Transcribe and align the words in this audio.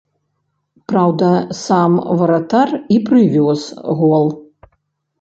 Праўда, 0.91 1.29
сам 1.59 1.91
варатар 2.23 2.69
і 2.99 3.01
прывёз 3.13 3.61
гол. 4.05 4.25